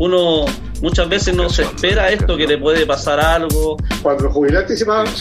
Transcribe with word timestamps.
uno 0.00 0.46
muchas 0.80 1.08
veces 1.10 1.34
no 1.34 1.50
se 1.50 1.62
espera 1.62 2.10
esto, 2.10 2.34
que 2.36 2.46
le 2.46 2.56
puede 2.56 2.86
pasar 2.86 3.20
algo. 3.20 3.76
Cuando 4.02 4.30
jubilé 4.30 4.58
anticipadamente, 4.58 5.16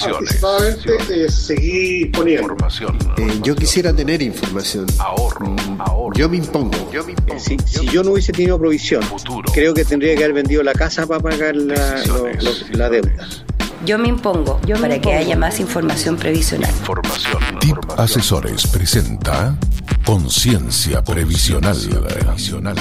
eh, 1.09 1.29
seguí 1.29 2.05
poniendo. 2.05 2.43
Información. 2.43 2.97
Eh, 3.17 3.39
yo 3.43 3.55
quisiera 3.57 3.93
tener 3.93 4.21
información. 4.21 4.85
Ahorro, 4.99 5.47
mm, 5.47 5.81
ahorro. 5.81 6.15
Yo 6.15 6.29
me 6.29 6.37
impongo. 6.37 6.89
Yo 6.93 7.03
me 7.03 7.11
impongo. 7.11 7.39
Si, 7.41 7.57
si, 7.65 7.87
yo 7.87 8.03
no 8.03 8.11
hubiese 8.11 8.31
tenido 8.31 8.57
provisión, 8.57 9.03
Futuro. 9.03 9.51
creo 9.53 9.73
que 9.73 9.83
tendría 9.83 10.15
que 10.15 10.23
haber 10.23 10.33
vendido 10.35 10.63
la 10.63 10.71
casa 10.73 11.05
para 11.05 11.19
pagar 11.19 11.57
la, 11.57 12.05
lo, 12.05 12.27
lo, 12.27 12.51
la 12.71 12.89
deuda. 12.89 13.27
Yo 13.85 13.97
me 13.97 14.07
impongo 14.09 14.59
yo 14.65 14.75
me 14.75 14.81
para 14.81 14.95
impongo. 14.95 15.11
que 15.17 15.23
haya 15.23 15.35
más 15.35 15.59
información 15.59 16.15
previsional. 16.15 16.71
Información. 16.71 17.37
TIP 17.59 17.77
Asesores 17.97 18.65
presenta 18.67 19.57
Conciencia 20.05 21.03
Previsional. 21.03 21.75
previsional. 21.75 22.75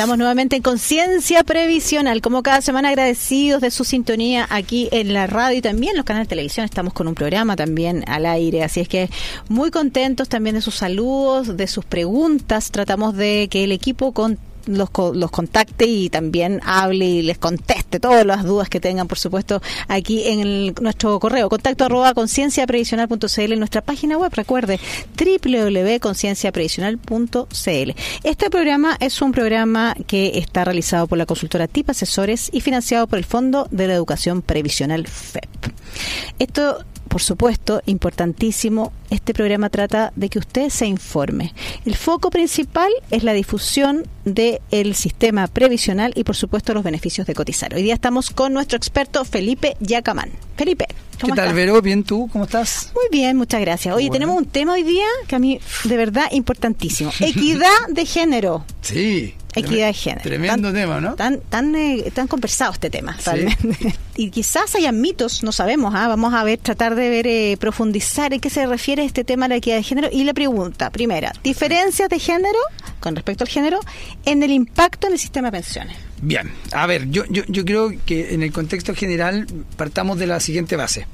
Estamos 0.00 0.16
nuevamente 0.16 0.56
en 0.56 0.62
Conciencia 0.62 1.44
Previsional, 1.44 2.22
como 2.22 2.42
cada 2.42 2.62
semana 2.62 2.88
agradecidos 2.88 3.60
de 3.60 3.70
su 3.70 3.84
sintonía 3.84 4.46
aquí 4.48 4.88
en 4.92 5.12
la 5.12 5.26
radio 5.26 5.58
y 5.58 5.60
también 5.60 5.94
los 5.94 6.06
canales 6.06 6.26
de 6.26 6.30
televisión. 6.30 6.64
Estamos 6.64 6.94
con 6.94 7.06
un 7.06 7.14
programa 7.14 7.54
también 7.54 8.02
al 8.08 8.24
aire, 8.24 8.64
así 8.64 8.80
es 8.80 8.88
que 8.88 9.10
muy 9.50 9.70
contentos 9.70 10.30
también 10.30 10.54
de 10.54 10.62
sus 10.62 10.76
saludos, 10.76 11.54
de 11.54 11.66
sus 11.66 11.84
preguntas. 11.84 12.70
Tratamos 12.70 13.14
de 13.14 13.48
que 13.50 13.64
el 13.64 13.72
equipo 13.72 14.12
con 14.12 14.38
los, 14.66 14.90
los 15.14 15.30
contacte 15.30 15.86
y 15.86 16.10
también 16.10 16.60
hable 16.64 17.06
y 17.06 17.22
les 17.22 17.38
conteste 17.38 18.00
todas 18.00 18.26
las 18.26 18.44
dudas 18.44 18.68
que 18.68 18.80
tengan, 18.80 19.06
por 19.08 19.18
supuesto, 19.18 19.62
aquí 19.88 20.24
en 20.26 20.74
nuestro 20.80 21.18
correo, 21.20 21.48
contacto 21.48 21.84
arroba 21.84 22.14
concienciaprevisional.cl 22.14 23.52
en 23.52 23.58
nuestra 23.58 23.82
página 23.82 24.16
web, 24.18 24.32
recuerde, 24.34 24.80
www.concienciaprevisional.cl. 25.18 27.90
Este 28.22 28.50
programa 28.50 28.96
es 29.00 29.22
un 29.22 29.32
programa 29.32 29.96
que 30.06 30.38
está 30.38 30.64
realizado 30.64 31.06
por 31.06 31.16
la 31.18 31.26
consultora 31.26 31.68
TIP 31.68 31.90
Asesores 31.90 32.48
y 32.52 32.60
financiado 32.60 33.06
por 33.06 33.18
el 33.18 33.24
Fondo 33.24 33.68
de 33.70 33.86
la 33.86 33.94
Educación 33.94 34.42
Previsional 34.42 35.06
FEP. 35.06 35.48
Esto 36.38 36.84
por 37.10 37.22
supuesto, 37.22 37.82
importantísimo, 37.86 38.92
este 39.10 39.34
programa 39.34 39.68
trata 39.68 40.12
de 40.14 40.28
que 40.28 40.38
usted 40.38 40.68
se 40.68 40.86
informe. 40.86 41.52
El 41.84 41.96
foco 41.96 42.30
principal 42.30 42.88
es 43.10 43.24
la 43.24 43.32
difusión 43.32 44.06
del 44.24 44.94
sistema 44.94 45.48
previsional 45.48 46.12
y, 46.14 46.22
por 46.22 46.36
supuesto, 46.36 46.72
los 46.72 46.84
beneficios 46.84 47.26
de 47.26 47.34
cotizar. 47.34 47.74
Hoy 47.74 47.82
día 47.82 47.94
estamos 47.94 48.30
con 48.30 48.52
nuestro 48.52 48.76
experto 48.76 49.24
Felipe 49.24 49.76
Yacamán. 49.80 50.30
Felipe. 50.56 50.86
¿Qué 51.18 51.26
tal, 51.26 51.30
estás? 51.30 51.54
Vero? 51.54 51.82
Bien, 51.82 52.04
¿tú? 52.04 52.28
¿Cómo 52.32 52.44
estás? 52.44 52.92
Muy 52.94 53.06
bien, 53.10 53.36
muchas 53.36 53.60
gracias. 53.60 53.92
Oye, 53.92 54.06
bueno. 54.06 54.12
tenemos 54.12 54.36
un 54.38 54.46
tema 54.46 54.74
hoy 54.74 54.84
día 54.84 55.06
que 55.26 55.34
a 55.34 55.40
mí, 55.40 55.60
de 55.82 55.96
verdad, 55.96 56.26
importantísimo. 56.30 57.10
Equidad 57.20 57.88
de 57.88 58.06
género. 58.06 58.64
Sí. 58.82 59.34
Equidad 59.54 59.88
de 59.88 59.94
género. 59.94 60.22
Tremendo 60.22 60.68
tan, 60.68 60.74
tema, 60.74 61.00
¿no? 61.00 61.14
Tan, 61.14 61.40
tan, 61.40 61.74
eh, 61.74 62.10
tan 62.14 62.28
conversado 62.28 62.72
este 62.72 62.90
tema, 62.90 63.16
¿Sí? 63.18 63.24
realmente. 63.24 63.94
Y 64.16 64.28
quizás 64.30 64.74
hayan 64.74 65.00
mitos, 65.00 65.42
no 65.42 65.50
sabemos, 65.50 65.94
¿ah? 65.94 66.06
vamos 66.06 66.34
a 66.34 66.44
ver, 66.44 66.58
tratar 66.58 66.94
de 66.94 67.08
ver, 67.08 67.26
eh, 67.26 67.56
profundizar 67.58 68.34
en 68.34 68.40
qué 68.40 68.50
se 68.50 68.66
refiere 68.66 69.02
este 69.02 69.24
tema 69.24 69.46
de 69.46 69.50
la 69.50 69.56
equidad 69.56 69.76
de 69.76 69.82
género. 69.82 70.08
Y 70.12 70.24
la 70.24 70.34
pregunta, 70.34 70.90
primera, 70.90 71.32
diferencias 71.42 72.08
de 72.10 72.18
género, 72.18 72.58
con 72.98 73.16
respecto 73.16 73.44
al 73.44 73.48
género, 73.48 73.80
en 74.26 74.42
el 74.42 74.50
impacto 74.50 75.06
en 75.06 75.14
el 75.14 75.18
sistema 75.18 75.50
de 75.50 75.52
pensiones. 75.52 75.96
Bien, 76.22 76.52
a 76.72 76.86
ver, 76.86 77.08
yo, 77.10 77.24
yo, 77.30 77.44
yo 77.48 77.64
creo 77.64 77.94
que 78.04 78.34
en 78.34 78.42
el 78.42 78.52
contexto 78.52 78.94
general 78.94 79.46
partamos 79.78 80.18
de 80.18 80.26
la 80.26 80.38
siguiente 80.40 80.76
base. 80.76 81.06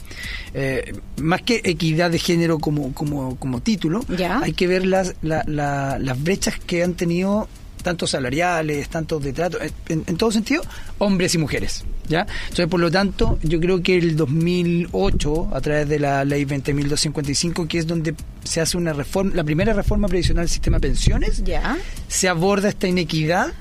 Eh, 0.53 0.93
más 1.21 1.43
que 1.43 1.61
equidad 1.63 2.11
de 2.11 2.19
género 2.19 2.59
como, 2.59 2.93
como, 2.93 3.37
como 3.37 3.61
título, 3.61 4.05
¿Ya? 4.09 4.41
hay 4.41 4.53
que 4.53 4.67
ver 4.67 4.85
las, 4.85 5.15
la, 5.23 5.45
la, 5.47 5.99
las 6.01 6.21
brechas 6.21 6.59
que 6.59 6.83
han 6.83 6.95
tenido 6.95 7.49
tanto 7.87 8.09
salariales, 8.09 8.89
tanto 8.89 9.21
de 9.21 9.33
trato, 9.33 9.59
en, 9.89 10.03
en, 10.09 10.17
todo 10.17 10.33
sentido, 10.33 10.61
hombres 10.99 11.37
y 11.37 11.39
mujeres. 11.39 11.85
¿ya? 12.09 12.27
Entonces, 12.49 12.67
por 12.67 12.81
lo 12.81 12.91
tanto, 12.91 13.39
yo 13.45 13.61
creo 13.61 13.81
que 13.81 13.97
el 13.97 14.17
2008, 14.17 15.51
a 15.53 15.61
través 15.61 15.89
de 15.89 16.01
la 16.01 16.25
ley 16.25 16.45
20.255, 16.45 17.69
que 17.69 17.79
es 17.79 17.87
donde 17.87 18.17
se 18.43 18.61
hace 18.61 18.77
una 18.77 18.93
reforma, 18.93 19.37
la 19.37 19.45
primera 19.45 19.73
reforma 19.73 20.09
previsional 20.09 20.47
del 20.47 20.51
sistema 20.51 20.79
de 20.79 20.89
pensiones, 20.89 21.45
¿Ya? 21.45 21.79
se 22.09 22.29
aborda 22.29 22.71
esta 22.71 22.89
inequidad 22.89 23.53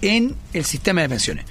en 0.00 0.36
el 0.52 0.64
sistema 0.64 1.00
de 1.00 1.08
pensiones. 1.08 1.44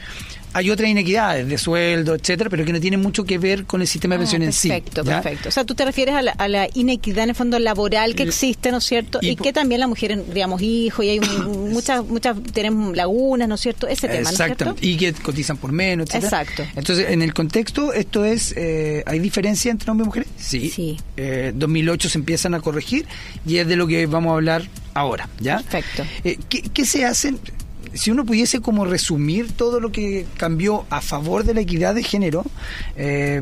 Hay 0.54 0.70
otras 0.70 0.90
inequidades 0.90 1.48
de 1.48 1.58
sueldo, 1.58 2.16
etcétera, 2.16 2.50
pero 2.50 2.66
que 2.66 2.74
no 2.74 2.80
tienen 2.80 3.02
mucho 3.02 3.24
que 3.24 3.38
ver 3.38 3.66
con 3.66 3.82
el 3.82 3.88
sistema 3.88 4.16
de 4.16 4.20
pensiones 4.20 4.50
ah, 4.50 4.68
perfecto, 4.68 5.02
en 5.02 5.04
sí. 5.04 5.04
Perfecto, 5.04 5.24
perfecto. 5.24 5.50
O 5.50 5.52
sea, 5.52 5.66
tú 5.66 5.76
te 5.76 5.86
refieres 5.86 6.16
a 6.16 6.22
la, 6.22 6.32
a 6.32 6.48
la, 6.48 6.68
inequidad 6.74 7.24
en 7.24 7.30
el 7.30 7.36
fondo 7.36 7.60
laboral 7.60 8.16
que 8.16 8.24
existe, 8.24 8.72
¿no 8.72 8.78
es 8.78 8.84
cierto? 8.84 9.20
Y, 9.22 9.30
y 9.30 9.36
que 9.36 9.54
también 9.54 9.80
las 9.80 9.90
mujeres, 9.90 10.20
digamos, 10.34 10.62
hijos, 10.62 11.06
y 11.06 11.10
hay 11.10 11.20
muchas, 11.48 12.06
muchas, 12.06 12.38
tenemos 12.54 12.96
lagunas, 12.96 13.48
¿no 13.48 13.56
es 13.56 13.62
cierto? 13.62 13.88
Ese 13.88 14.08
tema, 14.08 14.30
Exactamente. 14.30 14.66
¿no 14.66 14.72
es 14.76 14.84
Y 14.84 14.98
que 14.98 15.14
cotizan 15.14 15.58
por 15.58 15.72
menos, 15.72 16.10
etcétera. 16.10 16.42
Exacto. 16.42 16.64
Entonces, 16.76 17.10
en 17.10 17.22
el 17.22 17.34
contexto, 17.34 17.94
esto 17.94 18.26
es, 18.26 18.54
eh, 18.58 19.04
¿hay 19.06 19.20
diferencia 19.20 19.72
entre 19.72 19.92
hombres 19.92 20.06
y 20.06 20.08
mujeres? 20.08 20.30
Sí. 20.38 20.70
sí. 20.70 20.98
Eh, 21.18 21.52
2008 21.56 22.10
se 22.10 22.18
empiezan 22.18 22.54
a 22.54 22.60
corregir 22.62 23.06
y 23.46 23.58
es 23.58 23.68
de 23.68 23.76
lo 23.76 23.88
que 23.88 24.06
vamos 24.06 24.32
a 24.32 24.36
hablar 24.36 24.64
ahora, 24.94 25.30
¿ya? 25.40 25.58
Perfecto. 25.58 26.06
Eh, 26.24 26.38
¿qué, 26.50 26.62
¿Qué 26.62 26.86
se 26.86 27.06
hacen? 27.06 27.40
Si 27.94 28.12
uno 28.12 28.26
pudiese 28.26 28.62
como 28.62 28.86
resumir 28.86 29.52
todo 29.52 29.80
lo 29.80 29.92
que 29.92 30.26
cambió 30.38 30.86
a 30.90 31.02
favor 31.02 31.44
de 31.44 31.54
la 31.54 31.62
equidad 31.62 31.96
de 31.96 32.04
género, 32.04 32.44
eh, 32.96 33.42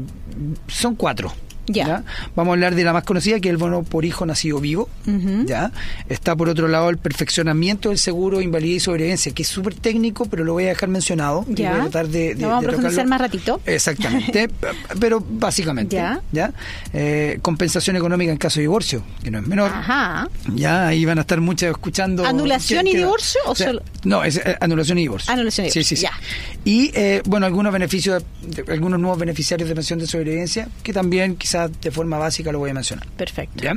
son 0.68 0.96
cuatro. 0.96 1.32
Ya. 1.70 1.88
¿ya? 1.88 2.04
Vamos 2.36 2.52
a 2.52 2.54
hablar 2.54 2.76
de 2.76 2.84
la 2.84 2.94
más 2.94 3.04
conocida, 3.04 3.40
que 3.40 3.50
es 3.50 3.52
el 3.52 3.58
bono 3.58 3.84
por 3.84 4.06
hijo 4.06 4.26
nacido 4.26 4.60
vivo. 4.60 4.90
Uh 5.06 5.12
-huh. 5.12 5.46
¿ya? 5.46 5.72
Está 6.10 6.36
por 6.36 6.50
otro 6.50 6.68
lado 6.68 6.90
el 6.90 6.98
perfeccionamiento 6.98 7.90
del 7.90 7.98
seguro, 7.98 8.42
invalidez 8.42 8.78
y 8.78 8.80
sobrevivencia, 8.82 9.32
que 9.32 9.44
es 9.44 9.48
súper 9.48 9.76
técnico, 9.76 10.26
pero 10.26 10.44
lo 10.44 10.54
voy 10.54 10.66
a 10.66 10.70
dejar 10.70 10.90
mencionado. 10.90 11.46
Ya. 11.48 11.70
Y 11.70 11.72
voy 11.72 11.80
a 11.80 11.84
tratar 11.84 12.08
de, 12.08 12.36
de, 12.36 12.42
¿Lo 12.42 12.50
vamos 12.50 12.64
de 12.64 12.68
a 12.68 12.72
profundizar 12.72 13.08
más 13.08 13.22
ratito? 13.22 13.62
Exactamente, 13.66 14.50
pero 15.00 15.24
básicamente. 15.28 15.96
Ya. 15.96 16.22
¿ya? 16.32 16.54
Eh, 16.94 17.40
compensación 17.42 17.96
económica 17.96 18.32
en 18.32 18.38
caso 18.38 18.56
de 18.56 18.62
divorcio, 18.62 19.04
que 19.24 19.32
no 19.32 19.40
es 19.40 19.48
menor. 19.48 19.72
Ajá. 19.72 20.28
Ya, 20.54 20.88
ahí 20.88 21.06
van 21.06 21.18
a 21.18 21.22
estar 21.22 21.40
muchas 21.42 21.72
escuchando. 21.72 22.26
¿Anulación 22.26 22.86
¿qué, 22.86 22.92
y 22.92 22.96
divorcio? 22.98 23.42
O 23.46 23.56
sea, 23.56 23.68
solo... 23.68 23.84
No, 24.04 24.24
es 24.24 24.38
eh, 24.38 24.58
anulación 24.60 24.98
y 24.98 25.02
divorcio. 25.02 25.32
Anulación 25.32 25.68
y 25.68 25.70
divorcio. 25.70 25.84
Sí, 25.84 25.96
sí, 25.96 25.96
sí. 25.96 26.04
Ya. 26.04 26.12
Y, 26.66 26.92
eh, 26.94 27.22
bueno, 27.26 27.46
algunos 27.46 27.72
beneficios, 27.72 28.24
algunos 28.68 29.00
nuevos 29.00 29.20
beneficiarios 29.20 29.68
de 29.70 29.76
pensión 29.76 30.00
de 30.00 30.08
sobrevivencia, 30.08 30.68
que 30.84 30.94
también 30.94 31.36
quizás 31.36 31.59
de 31.68 31.92
forma 31.92 32.18
básica 32.18 32.52
lo 32.52 32.60
voy 32.60 32.72
a 32.72 32.74
mencionar. 32.74 33.08
Perfecto. 33.18 33.64
¿Ya? 33.64 33.74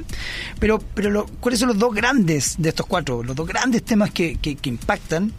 Pero, 0.59 0.79
pero 0.95 1.11
lo, 1.11 1.27
¿cuáles 1.41 1.61
son 1.61 1.69
los 1.69 1.79
dos 1.79 1.95
grandes 1.95 2.57
de 2.59 2.69
estos 2.69 2.87
cuatro? 2.87 3.23
Los 3.23 3.35
dos 3.37 3.47
grandes 3.47 3.83
temas 3.83 4.11
que, 4.11 4.37
que, 4.37 4.57
que 4.57 4.69
impactan. 4.69 5.33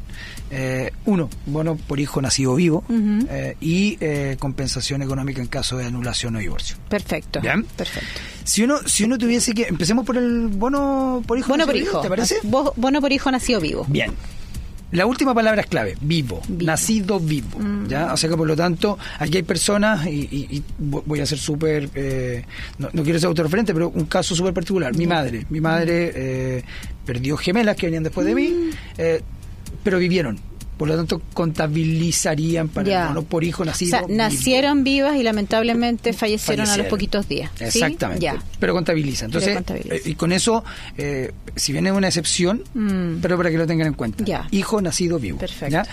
Eh, 0.51 0.91
uno, 1.05 1.29
bueno, 1.47 1.75
por 1.75 1.99
hijo 1.99 2.21
nacido 2.21 2.53
vivo 2.53 2.83
uh 2.87 2.93
-huh. 2.93 3.27
eh, 3.29 3.57
y 3.59 3.97
eh, 3.99 4.35
compensación 4.37 5.01
económica 5.01 5.41
en 5.41 5.47
caso 5.47 5.77
de 5.77 5.85
anulación 5.85 6.35
o 6.35 6.39
divorcio. 6.39 6.77
Perfecto. 6.89 7.41
¿Bien? 7.41 7.63
Perfecto. 7.63 8.21
Si 8.43 8.61
uno, 8.63 8.77
si 8.85 9.03
uno 9.05 9.17
tuviese 9.17 9.53
que. 9.53 9.63
Empecemos 9.63 10.05
por 10.05 10.17
el 10.17 10.49
bono 10.49 11.23
por 11.25 11.39
hijo 11.39 11.49
bono 11.49 11.65
por 11.65 11.73
vivo. 11.73 12.01
¿te 12.01 12.09
parece? 12.09 12.35
Bono 12.43 13.01
por 13.01 13.11
hijo 13.11 13.31
nacido 13.31 13.59
vivo. 13.59 13.85
Bien. 13.89 14.11
La 14.93 15.05
última 15.05 15.33
palabra 15.33 15.61
es 15.61 15.67
clave, 15.67 15.97
vivo, 16.01 16.41
vivo. 16.47 16.65
nacido 16.65 17.19
vivo. 17.19 17.59
Mm. 17.59 17.87
¿ya? 17.87 18.13
O 18.13 18.17
sea 18.17 18.29
que 18.29 18.37
por 18.37 18.47
lo 18.47 18.55
tanto, 18.55 18.97
aquí 19.19 19.37
hay 19.37 19.43
personas, 19.43 20.05
y, 20.07 20.27
y, 20.31 20.47
y 20.57 20.63
voy 20.79 21.19
a 21.19 21.25
ser 21.25 21.37
súper, 21.39 21.89
eh, 21.95 22.45
no, 22.77 22.89
no, 22.93 23.03
quiero 23.03 23.19
ser 23.19 23.27
autorreferente, 23.27 23.73
pero 23.73 23.89
un 23.89 24.05
caso 24.05 24.35
súper 24.35 24.53
particular. 24.53 24.95
Mi 24.95 25.07
madre, 25.07 25.45
mi 25.49 25.59
madre 25.59 26.11
eh, 26.15 26.63
perdió 27.05 27.35
gemelas 27.37 27.75
que 27.75 27.87
venían 27.87 28.03
después 28.03 28.25
de 28.25 28.35
mí, 28.35 28.47
Mm. 28.49 28.69
eh, 28.99 29.21
pero 29.83 29.97
vivieron. 29.99 30.39
Por 30.83 30.89
lo 30.89 30.97
tanto, 30.97 31.21
contabilizarían 31.33 32.67
para 32.67 32.89
ya. 32.89 33.13
el 33.17 33.23
por 33.23 33.45
hijo 33.45 33.63
nacido. 33.63 33.99
O 34.03 34.05
sea, 34.05 34.07
nacieron 34.13 34.83
vivo. 34.83 35.07
vivas 35.07 35.21
y 35.21 35.23
lamentablemente 35.23 36.11
fallecieron, 36.11 36.65
fallecieron, 36.65 36.69
a 36.73 36.77
los 36.77 36.87
poquitos 36.87 37.29
días. 37.29 37.51
Exactamente. 37.57 38.33
Pero 38.59 38.73
contabiliza. 38.73 39.23
Entonces. 39.23 39.63
Eh, 39.69 40.01
y 40.03 40.15
con 40.15 40.33
eso, 40.33 40.65
eh, 40.97 41.31
si 41.55 41.71
bien 41.71 41.87
es 41.87 41.93
una 41.93 42.07
excepción, 42.07 42.65
mm. 42.73 43.21
pero 43.21 43.37
para 43.37 43.49
que 43.49 43.57
lo 43.57 43.65
tengan 43.65 43.87
en 43.87 43.93
cuenta. 43.93 44.25
Ya. 44.25 44.45
Hijo 44.51 44.81
nacido 44.81 45.19
vivo. 45.19 45.37
Perfecto. 45.37 45.71
¿ya? 45.71 45.87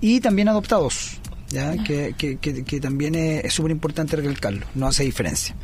Y 0.00 0.20
también 0.20 0.48
adoptados. 0.48 1.18
¿ya? 1.48 1.76
Que, 1.82 2.14
que, 2.16 2.36
que, 2.36 2.62
que, 2.62 2.80
también 2.80 3.16
es 3.16 3.52
súper 3.52 3.72
importante 3.72 4.14
recalcarlo. 4.14 4.64
No 4.76 4.86
hace 4.86 5.02
diferencia. 5.02 5.56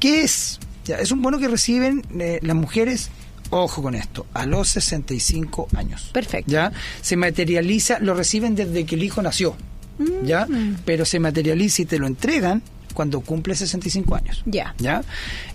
¿Qué 0.00 0.22
es? 0.22 0.58
¿Ya? 0.86 0.96
Es 1.00 1.12
un 1.12 1.20
bono 1.20 1.38
que 1.38 1.48
reciben 1.48 2.02
eh, 2.18 2.38
las 2.40 2.56
mujeres 2.56 3.10
ojo 3.50 3.82
con 3.82 3.94
esto, 3.94 4.26
a 4.34 4.46
los 4.46 4.68
65 4.68 5.68
años. 5.76 6.10
Perfecto. 6.12 6.50
¿Ya? 6.50 6.72
Se 7.00 7.16
materializa, 7.16 7.98
lo 8.00 8.14
reciben 8.14 8.54
desde 8.54 8.84
que 8.84 8.94
el 8.94 9.02
hijo 9.02 9.22
nació. 9.22 9.56
Mm. 9.98 10.26
¿Ya? 10.26 10.46
Pero 10.84 11.04
se 11.04 11.20
materializa 11.20 11.82
y 11.82 11.84
te 11.86 11.98
lo 11.98 12.06
entregan 12.06 12.62
cuando 12.94 13.20
cumple 13.20 13.54
65 13.54 14.14
años. 14.14 14.42
Ya. 14.46 14.74
¿Ya? 14.78 15.02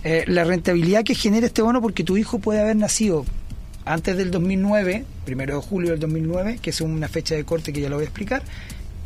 Eh, 0.04 0.24
la 0.26 0.44
rentabilidad 0.44 1.04
que 1.04 1.14
genera 1.14 1.46
este 1.46 1.62
bono 1.62 1.80
porque 1.82 2.04
tu 2.04 2.16
hijo 2.16 2.38
puede 2.38 2.60
haber 2.60 2.76
nacido 2.76 3.24
antes 3.84 4.16
del 4.16 4.30
2009, 4.30 5.04
primero 5.24 5.56
de 5.56 5.60
julio 5.60 5.90
del 5.90 6.00
2009, 6.00 6.60
que 6.62 6.70
es 6.70 6.80
una 6.80 7.08
fecha 7.08 7.34
de 7.34 7.44
corte 7.44 7.72
que 7.72 7.80
ya 7.80 7.88
lo 7.88 7.96
voy 7.96 8.04
a 8.04 8.06
explicar, 8.06 8.42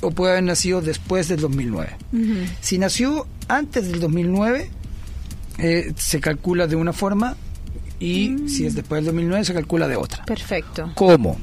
o 0.03 0.11
puede 0.11 0.33
haber 0.33 0.44
nacido 0.44 0.83
después 0.83 1.29
del 1.29 1.41
2009. 1.41 1.97
Uh 2.12 2.17
-huh. 2.17 2.47
Si 2.61 2.79
nació 2.79 3.27
antes 3.49 3.88
del 3.88 4.00
2009, 4.00 4.71
eh, 5.59 5.93
se 5.97 6.21
calcula 6.21 6.67
de 6.67 6.77
una 6.77 6.93
forma 6.93 7.37
y 8.00 8.48
si 8.48 8.66
es 8.66 8.75
después 8.75 8.98
del 8.98 9.06
2009 9.06 9.44
se 9.44 9.54
calcula 9.54 9.88
de 9.88 9.96
otra. 9.96 10.25
Perfecto. 10.25 10.90
¿Cómo? 10.94 11.38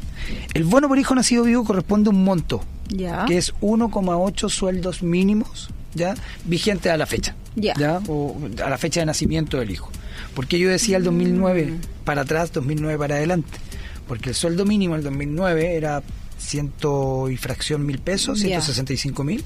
El 0.53 0.63
bono 0.63 0.87
por 0.87 0.99
hijo 0.99 1.15
nacido 1.15 1.43
vivo 1.43 1.63
corresponde 1.63 2.09
a 2.09 2.11
un 2.11 2.23
monto 2.23 2.63
Ya. 2.89 3.25
que 3.25 3.37
es 3.37 3.53
1,8 3.61 4.49
sueldos 4.49 5.01
mínimos 5.03 5.69
ya 5.95 6.15
vigente 6.45 6.89
a 6.89 6.97
la 6.97 7.05
fecha 7.05 7.35
Ya. 7.55 8.01
o 8.07 8.37
a 8.63 8.69
la 8.69 8.77
fecha 8.77 8.99
de 9.01 9.05
nacimiento 9.05 9.57
del 9.59 9.71
hijo 9.71 9.89
porque 10.35 10.57
yo 10.59 10.69
decía 10.69 10.97
el 10.97 11.03
2009 11.03 11.65
Mm. 11.65 11.79
para 12.05 12.21
atrás 12.21 12.51
2009 12.51 12.97
para 12.97 13.15
adelante 13.15 13.57
porque 14.07 14.29
el 14.29 14.35
sueldo 14.35 14.65
mínimo 14.65 14.95
el 14.95 15.03
2009 15.03 15.75
era 15.75 16.01
ciento 16.37 17.29
y 17.29 17.37
fracción 17.37 17.85
mil 17.85 17.99
pesos 17.99 18.39
Ya. 18.39 18.47
165 18.61 19.23
mil 19.23 19.43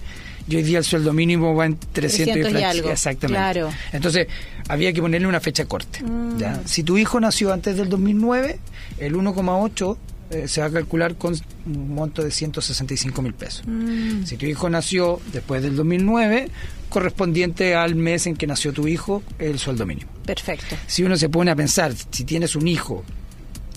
y 0.50 0.56
hoy 0.56 0.64
día 0.64 0.78
el 0.80 0.84
sueldo 0.84 1.14
mínimo 1.14 1.54
va 1.56 1.66
en 1.66 1.78
300, 1.78 2.34
300 2.34 2.62
y 2.62 2.64
algo, 2.64 2.90
exactamente 2.90 3.38
claro. 3.40 3.70
entonces 3.92 4.28
había 4.70 4.94
que 4.94 5.02
ponerle 5.02 5.28
una 5.28 5.40
fecha 5.40 5.66
corte 5.66 6.04
Mm. 6.04 6.38
¿ya? 6.38 6.62
si 6.66 6.84
tu 6.84 6.98
hijo 6.98 7.20
nació 7.20 7.52
antes 7.54 7.78
del 7.78 7.90
2009 7.90 8.60
el 9.00 9.16
1,8 9.16 9.98
eh, 10.30 10.48
se 10.50 10.60
va 10.60 10.68
a 10.68 10.70
calcular 10.72 11.16
con 11.16 11.34
un 11.66 11.94
monto 11.96 12.22
de 12.22 12.32
165 12.32 13.22
mil 13.22 13.34
pesos 13.34 13.64
Mm. 13.68 14.24
si 14.26 14.38
tu 14.38 14.46
hijo 14.46 14.70
nació 14.70 15.20
después 15.32 15.62
del 15.64 15.76
2009, 15.76 16.50
correspondiente 16.90 17.76
al 17.76 17.96
mes 17.96 18.28
en 18.28 18.36
que 18.36 18.48
nació 18.48 18.72
tu 18.74 18.88
hijo, 18.88 19.22
el 19.40 19.60
sueldo 19.60 19.86
mínimo. 19.86 20.10
Perfecto. 20.26 20.76
Si 20.88 21.04
uno 21.04 21.18
se 21.18 21.28
pone 21.30 21.52
a 21.52 21.56
pensar, 21.56 21.94
si 22.12 22.24
tienes 22.24 22.56
un 22.56 22.68
hijo 22.68 23.04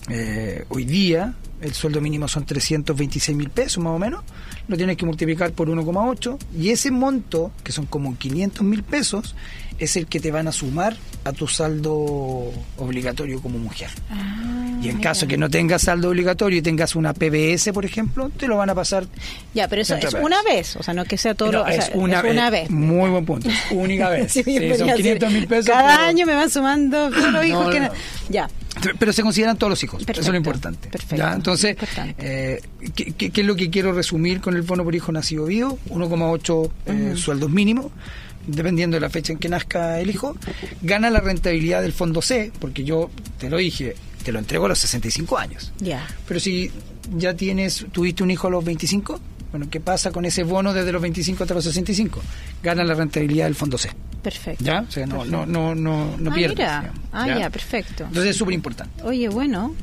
eh, 0.09 0.63
hoy 0.69 0.85
día, 0.85 1.33
el 1.61 1.73
sueldo 1.73 2.01
mínimo 2.01 2.27
son 2.27 2.45
326 2.45 3.37
mil 3.37 3.49
pesos 3.49 3.83
más 3.83 3.93
o 3.93 3.99
menos, 3.99 4.23
lo 4.67 4.77
tienes 4.77 4.97
que 4.97 5.05
multiplicar 5.05 5.51
por 5.51 5.67
1,8 5.69 6.37
y 6.57 6.69
ese 6.69 6.91
monto, 6.91 7.51
que 7.63 7.71
son 7.71 7.85
como 7.85 8.17
500 8.17 8.63
mil 8.63 8.83
pesos, 8.83 9.35
es 9.79 9.95
el 9.95 10.05
que 10.07 10.19
te 10.19 10.31
van 10.31 10.47
a 10.47 10.51
sumar 10.51 10.95
a 11.23 11.31
tu 11.33 11.47
saldo 11.47 12.51
obligatorio 12.77 13.41
como 13.41 13.57
mujer. 13.57 13.89
y 14.81 14.89
en 14.89 14.99
caso 14.99 15.27
que 15.27 15.37
no 15.37 15.49
tengas 15.49 15.83
saldo 15.83 16.09
obligatorio 16.09 16.59
y 16.59 16.61
tengas 16.61 16.95
una 16.95 17.13
PBS, 17.13 17.71
por 17.73 17.85
ejemplo, 17.85 18.29
te 18.29 18.47
lo 18.47 18.57
van 18.57 18.69
a 18.69 18.75
pasar 18.75 19.05
Ya, 19.53 19.67
pero 19.67 19.81
eso 19.81 19.95
es 19.95 20.13
una 20.15 20.41
vez, 20.43 20.75
o 20.75 20.83
sea, 20.83 20.93
no 20.93 21.03
que 21.05 21.17
sea 21.17 21.33
todo 21.35 21.51
no, 21.51 21.57
lo, 21.59 21.63
o 21.63 21.67
sea, 21.67 21.75
es 21.77 21.91
una, 21.95 22.19
es 22.19 22.51
vez. 22.51 22.69
Muy 22.69 23.09
buen 23.09 23.25
punto. 23.25 23.49
Única 23.71 24.09
vez. 24.11 24.31
Sí, 24.31 24.43
son 24.43 24.53
venía 24.55 24.93
a 24.93 24.95
500 24.97 24.97
decir, 24.97 25.29
mil 25.39 25.47
pesos. 25.47 25.65
Cada 25.67 25.95
pero- 25.97 26.07
año 26.09 26.25
me 26.25 26.35
van 26.35 26.49
sumando 26.49 27.09
No, 27.09 27.69
que... 27.71 27.79
no. 27.79 27.89
Ya, 28.29 28.49
Pero 28.99 29.13
se 29.13 29.21
consideran 29.21 29.57
todos 29.57 29.69
los 29.69 29.83
hijos. 29.83 30.03
Eso 30.07 30.21
es 30.21 30.27
lo 30.27 30.35
importante. 30.35 30.89
perfecto, 30.89 31.15
¿ya? 31.15 31.33
Entonces, 31.33 31.71
importante. 31.71 32.15
eh, 32.19 32.61
¿qué, 32.95 33.11
qué, 33.13 33.29
qué 33.31 33.41
es 33.41 33.47
lo 33.47 33.55
que 33.55 33.69
quiero 33.69 33.93
resumir 33.93 34.41
con 34.41 34.55
el 34.55 34.61
bono 34.63 34.83
por 34.83 34.95
hijo 34.95 35.11
nacido 35.11 35.45
vivo? 35.45 35.77
1,8 35.89 36.69
eh, 36.87 37.13
sueldos 37.15 37.49
mínimos, 37.49 37.87
dependiendo 38.47 38.95
de 38.95 39.01
la 39.01 39.09
fecha 39.09 39.33
en 39.33 39.39
que 39.39 39.49
nazca 39.49 39.99
el 39.99 40.09
hijo. 40.09 40.35
Gana 40.81 41.09
la 41.09 41.19
rentabilidad 41.19 41.81
del 41.81 41.93
fondo 41.93 42.21
C, 42.21 42.51
porque 42.59 42.83
yo 42.83 43.09
te 43.39 43.49
lo 43.49 43.57
dije, 43.57 43.95
te 44.23 44.31
lo 44.31 44.39
entrego 44.39 44.65
a 44.65 44.69
los 44.69 44.79
65 44.79 45.37
años. 45.37 45.71
ya. 45.79 46.07
Pero 46.27 46.39
si 46.39 46.71
ya 47.15 47.33
tienes, 47.33 47.85
tuviste 47.91 48.23
un 48.23 48.31
hijo 48.31 48.47
a 48.47 48.51
los 48.51 48.63
25, 48.63 49.19
bueno, 49.51 49.67
¿qué 49.69 49.79
pasa 49.81 50.11
con 50.11 50.23
ese 50.25 50.43
bono 50.43 50.73
desde 50.73 50.91
los 50.91 51.01
25 51.01 51.43
hasta 51.43 51.53
los 51.53 51.63
65? 51.65 52.21
Gana 52.63 52.83
la 52.83 52.93
rentabilidad 52.93 53.45
del 53.45 53.55
fondo 53.55 53.77
C. 53.77 53.89
Perfecto. 54.21 54.63
¿Ya? 54.63 54.85
O 54.87 54.91
sea, 54.91 55.05
no, 55.05 55.25
no, 55.25 55.45
no, 55.45 55.73
no, 55.75 56.15
no 56.17 56.31
ah, 56.31 56.33
pierdes. 56.33 56.57
mira. 56.59 56.93
Ah, 57.11 57.27
ya, 57.27 57.49
perfecto. 57.49 58.03
Entonces 58.05 58.31
es 58.31 58.37
súper 58.37 58.53
importante. 58.53 59.03
Oye, 59.03 59.27
bueno. 59.29 59.73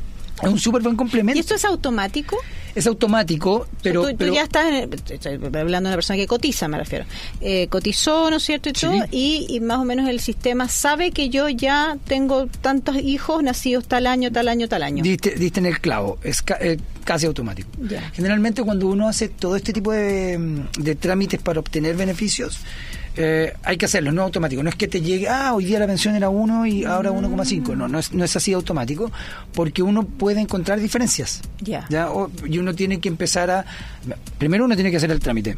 Es 0.40 0.48
un 0.48 0.58
súper 0.58 0.82
buen 0.82 0.94
complemento. 0.94 1.36
¿Y 1.36 1.40
esto 1.40 1.56
es 1.56 1.64
automático? 1.64 2.36
Es 2.72 2.86
automático, 2.86 3.66
pero... 3.82 4.02
O 4.02 4.04
sea, 4.04 4.12
tú, 4.12 4.18
tú 4.18 4.24
pero- 4.24 4.34
ya 4.34 4.42
estás, 4.44 4.66
en 4.70 4.92
estoy 5.10 5.32
hablando 5.34 5.70
de 5.70 5.78
una 5.78 5.94
persona 5.96 6.16
que 6.16 6.28
cotiza, 6.28 6.68
me 6.68 6.78
refiero. 6.78 7.06
Eh, 7.40 7.66
cotizó, 7.68 8.30
¿no 8.30 8.36
es 8.36 8.44
cierto? 8.44 8.68
Y, 8.68 8.72
Sí. 8.76 8.80
todo, 8.86 9.04
y, 9.10 9.46
y 9.48 9.58
más 9.58 9.78
o 9.78 9.84
menos 9.84 10.08
el 10.08 10.20
sistema 10.20 10.68
sabe 10.68 11.10
que 11.10 11.28
yo 11.28 11.48
ya 11.48 11.96
tengo 12.06 12.46
tantos 12.60 12.94
hijos 12.98 13.42
nacidos 13.42 13.88
tal 13.88 14.06
año, 14.06 14.30
tal 14.30 14.46
año, 14.46 14.68
tal 14.68 14.84
año. 14.84 15.02
Diste, 15.02 15.30
diste 15.30 15.58
en 15.58 15.66
el 15.66 15.80
clavo, 15.80 16.20
es 16.22 16.40
ca- 16.42 16.58
eh, 16.60 16.78
casi 17.02 17.26
automático. 17.26 17.68
Ya. 17.88 18.08
Generalmente 18.12 18.62
cuando 18.62 18.86
uno 18.86 19.08
hace 19.08 19.28
todo 19.28 19.56
este 19.56 19.72
tipo 19.72 19.90
de, 19.90 20.38
de 20.78 20.94
trámites 20.94 21.40
para 21.42 21.58
obtener 21.58 21.96
beneficios, 21.96 22.60
eh, 23.20 23.52
hay 23.64 23.76
que 23.76 23.86
hacerlo, 23.86 24.12
no 24.12 24.22
automático. 24.22 24.62
No 24.62 24.70
es 24.70 24.76
que 24.76 24.86
te 24.88 25.00
llegue, 25.00 25.28
ah, 25.28 25.52
hoy 25.54 25.64
día 25.64 25.78
la 25.80 25.86
pensión 25.86 26.14
era 26.14 26.28
1 26.28 26.66
y 26.66 26.84
ahora 26.84 27.10
1,5. 27.10 27.76
No, 27.76 27.88
no 27.88 27.98
es, 27.98 28.12
no 28.14 28.24
es 28.24 28.36
así 28.36 28.52
automático, 28.52 29.10
porque 29.52 29.82
uno 29.82 30.04
puede 30.04 30.40
encontrar 30.40 30.78
diferencias. 30.80 31.42
Ya. 31.60 31.84
¿ya? 31.90 32.10
O- 32.10 32.30
y 32.46 32.58
uno 32.58 32.74
tiene 32.74 33.00
que 33.00 33.08
empezar 33.08 33.50
a... 33.50 33.64
Primero 34.38 34.64
uno 34.64 34.74
tiene 34.76 34.90
que 34.90 34.96
hacer 34.98 35.10
el 35.10 35.20
trámite. 35.20 35.56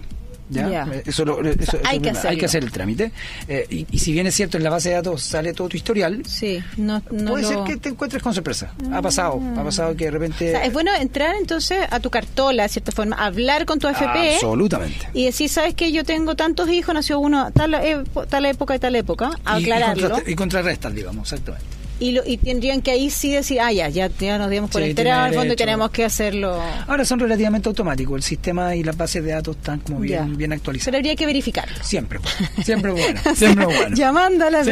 ¿Ya? 0.50 0.86
Eh, 0.92 1.02
Eso, 1.06 1.24
lo- 1.24 1.40
eso- 1.40 1.60
eso 1.60 1.78
hay 1.84 2.00
que 2.00 2.10
hay 2.10 2.36
que 2.36 2.46
hacer 2.46 2.62
el 2.64 2.70
trámite. 2.72 3.12
Eh, 3.48 3.66
y, 3.70 3.86
y 3.90 3.98
si 3.98 4.12
bien 4.12 4.26
es 4.26 4.34
cierto, 4.34 4.56
en 4.56 4.64
la 4.64 4.70
base 4.70 4.90
de 4.90 4.96
datos 4.96 5.22
sale 5.22 5.52
todo 5.52 5.68
tu 5.68 5.76
historial, 5.76 6.22
Sí, 6.26 6.62
no, 6.76 7.02
no 7.10 7.30
puede 7.32 7.42
lo- 7.42 7.48
ser 7.48 7.58
que 7.64 7.76
te 7.76 7.88
encuentres 7.90 8.22
con 8.22 8.34
sorpresa. 8.34 8.72
Ha 8.92 9.00
pasado, 9.02 9.40
ha 9.56 9.62
pasado 9.64 9.96
que 9.96 10.06
de 10.06 10.10
repente... 10.10 10.48
O 10.48 10.50
sea, 10.52 10.64
es 10.64 10.72
bueno 10.72 10.92
entrar 10.94 11.34
entonces 11.36 11.78
a 11.90 12.00
tu 12.00 12.10
cartola, 12.10 12.64
de 12.64 12.68
cierta 12.68 12.92
forma, 12.92 13.16
hablar 13.16 13.64
con 13.66 13.78
tu 13.78 13.86
AFP 13.88 14.34
Absolutamente. 14.34 15.08
y 15.14 15.24
decir, 15.26 15.48
¿sabes 15.48 15.74
que 15.74 15.90
Yo 15.92 16.04
tengo 16.04 16.36
tantos 16.36 16.68
hijos, 16.70 16.94
nació 16.94 17.18
uno 17.18 17.50
tal, 17.52 17.74
epo- 17.74 18.26
tal 18.26 18.44
época 18.46 18.76
y 18.76 18.78
tal 18.78 18.94
época, 18.96 19.30
Y- 19.34 19.60
y, 19.60 19.62
aclararlo. 19.64 20.08
contrasta- 20.08 20.30
y 20.30 20.34
contrarrestas, 20.34 20.94
digamos, 20.94 21.32
exactamente. 21.32 21.66
Y, 22.00 22.12
lo- 22.12 22.22
y 22.26 22.38
tendrían 22.38 22.80
que 22.80 22.90
ahí 22.92 23.10
sí 23.10 23.30
decir, 23.30 23.60
ah, 23.60 23.70
ya, 23.72 23.88
ya, 23.90 24.08
ya 24.18 24.38
nos 24.38 24.48
dimos 24.50 24.70
por 24.70 24.82
Sí, 24.82 24.88
enterado 24.90 25.24
al 25.24 25.34
fondo 25.34 25.52
y 25.52 25.56
tenemos 25.56 25.90
que 25.90 26.04
hacerlo. 26.04 26.58
Ahora 26.88 27.04
son 27.04 27.20
relativamente 27.20 27.68
automáticos. 27.68 28.16
El 28.16 28.22
sistema 28.22 28.74
y 28.74 28.82
las 28.82 28.96
bases 28.96 29.22
de 29.22 29.32
datos 29.32 29.56
están 29.56 29.80
como 29.80 30.00
bien, 30.00 30.18
Ya. 30.20 30.24
bien 30.24 30.38
Pero 30.50 30.54
actualizados. 30.54 30.96
habría 30.96 31.14
que 31.14 31.26
verificarlo. 31.26 31.76
Siempre, 31.82 32.18
siempre 32.64 32.90
bueno. 32.92 33.20
Siempre 33.34 33.64
bueno. 33.66 33.94
Llamando 33.94 34.46
a 34.46 34.50
la 34.50 34.64
Sí, 34.64 34.70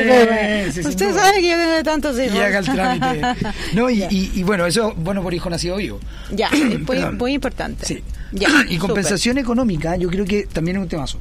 sí, 0.72 0.88
Usted 0.88 1.14
sabe 1.14 1.40
que 1.42 1.48
yo 1.50 1.56
tengo 1.56 1.82
tantos 1.82 2.18
Y 2.18 2.22
hijos. 2.24 2.38
haga 2.40 2.58
el 2.60 2.64
trámite. 2.64 3.22
No, 3.74 3.90
y, 3.90 4.02
y- 4.04 4.32
y 4.34 4.42
bueno, 4.42 4.64
eso, 4.66 4.94
bueno, 4.96 5.22
por 5.22 5.34
hijo 5.34 5.50
nacido 5.50 5.76
vivo. 5.76 6.00
Ya, 6.32 6.48
es 6.52 6.80
muy, 6.80 6.98
muy 7.18 7.32
importante. 7.34 7.84
Sí. 7.84 8.02
Ya, 8.32 8.48
y 8.70 8.78
compensación 8.78 9.36
económica, 9.38 9.96
yo 9.96 10.08
creo 10.08 10.24
que 10.24 10.44
también 10.50 10.78
es 10.78 10.82
un 10.84 10.88
temazo. 10.88 11.18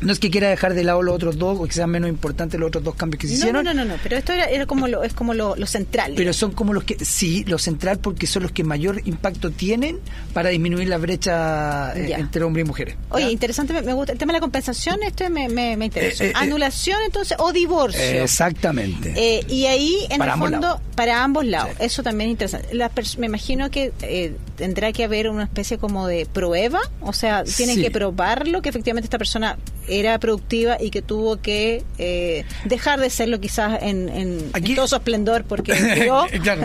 No 0.00 0.12
es 0.12 0.18
que 0.18 0.30
quiera 0.30 0.48
dejar 0.48 0.74
de 0.74 0.84
lado 0.84 1.02
los 1.02 1.14
otros 1.14 1.38
dos 1.38 1.58
o 1.60 1.64
que 1.66 1.72
sean 1.72 1.90
menos 1.90 2.08
importantes 2.08 2.58
los 2.58 2.68
otros 2.68 2.82
dos 2.84 2.94
cambios 2.94 3.20
que 3.20 3.26
se 3.28 3.34
No, 3.34 3.38
hicieron. 3.38 3.64
no, 3.64 3.74
no, 3.74 3.84
no, 3.84 3.94
no, 3.94 4.00
pero 4.02 4.16
esto 4.16 4.32
era, 4.32 4.44
era 4.46 4.66
como 4.66 4.88
lo, 4.88 5.02
es 5.04 5.12
como 5.14 5.34
lo, 5.34 5.56
lo 5.56 5.66
central. 5.66 6.14
Pero 6.16 6.32
son 6.32 6.52
como 6.52 6.72
los 6.72 6.84
que, 6.84 6.96
sí, 7.04 7.44
lo 7.44 7.58
central 7.58 7.98
porque 7.98 8.26
son 8.26 8.42
los 8.44 8.52
que 8.52 8.64
mayor 8.64 9.02
impacto 9.04 9.50
tienen 9.50 9.98
para 10.32 10.48
disminuir 10.50 10.88
la 10.88 10.98
brecha 10.98 11.92
eh, 11.96 12.14
entre 12.18 12.42
hombres 12.44 12.64
y 12.64 12.68
mujeres. 12.68 12.96
Oye, 13.10 13.24
¿ya? 13.26 13.30
interesante, 13.30 13.72
me, 13.72 13.82
me 13.82 13.92
gusta. 13.92 14.12
El 14.12 14.18
tema 14.18 14.32
de 14.32 14.38
la 14.38 14.40
compensación, 14.40 15.02
este 15.02 15.28
me, 15.30 15.48
me, 15.48 15.76
me 15.76 15.86
interesa. 15.86 16.24
Eh, 16.24 16.28
eh. 16.28 16.32
Anulación, 16.34 16.98
entonces, 17.04 17.36
o 17.40 17.52
divorcio. 17.52 18.00
Exactamente. 18.00 19.44
Y 19.48 19.66
ahí, 19.66 20.06
en 20.10 20.18
Para 20.18 20.34
el 20.34 20.38
fondo, 20.38 20.60
lados. 20.60 20.80
para 20.94 21.22
ambos 21.22 21.44
lados. 21.44 21.70
Sí. 21.78 21.84
Eso 21.84 22.02
también 22.02 22.30
es 22.30 22.32
interesante. 22.32 22.74
La 22.74 22.90
me 23.18 23.26
imagino 23.26 23.70
que 23.70 23.92
eh, 24.02 24.34
tendrá 24.56 24.92
que 24.92 25.04
haber 25.04 25.28
una 25.28 25.44
especie 25.44 25.78
como 25.78 26.06
de 26.06 26.26
prueba. 26.26 26.80
O 27.00 27.12
sea, 27.12 27.44
tienen 27.44 27.76
Sí. 27.76 27.82
que 27.82 27.90
probarlo 27.90 28.62
que 28.62 28.68
efectivamente 28.68 29.06
esta 29.06 29.18
persona 29.18 29.56
era 29.90 30.18
productiva 30.18 30.76
y 30.80 30.90
que 30.90 31.02
tuvo 31.02 31.40
que 31.40 31.82
eh, 31.98 32.44
dejar 32.64 33.00
de 33.00 33.10
serlo 33.10 33.40
quizás 33.40 33.82
en, 33.82 34.08
en, 34.08 34.18
en 34.40 34.50
Aquí- 34.52 34.74
todo 34.74 34.86
su 34.88 34.96
esplendor 34.96 35.44
porque 35.44 35.72
yo... 36.06 36.26
claro. 36.42 36.62